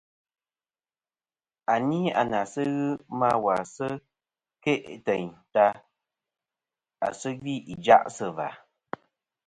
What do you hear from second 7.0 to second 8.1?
à sɨ gvî ìjaʼ